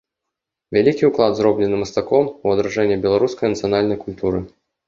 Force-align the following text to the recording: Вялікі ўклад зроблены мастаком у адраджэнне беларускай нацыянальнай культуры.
Вялікі 0.77 1.09
ўклад 1.11 1.37
зроблены 1.39 1.77
мастаком 1.83 2.31
у 2.31 2.47
адраджэнне 2.57 2.99
беларускай 3.07 3.47
нацыянальнай 3.55 4.05
культуры. 4.09 4.39